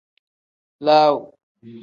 Laaw. 0.85 1.17